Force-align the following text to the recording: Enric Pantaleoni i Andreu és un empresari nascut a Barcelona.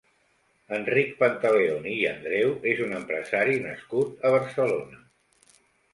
Enric 0.77 1.11
Pantaleoni 1.19 1.93
i 1.99 2.09
Andreu 2.13 2.55
és 2.73 2.83
un 2.89 2.97
empresari 3.03 3.61
nascut 3.67 4.29
a 4.29 4.33
Barcelona. 4.37 5.03